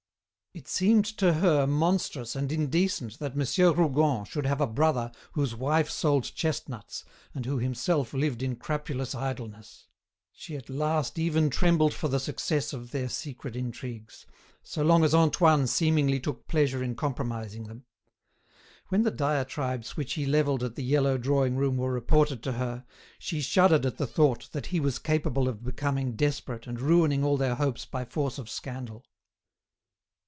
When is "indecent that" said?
2.51-3.37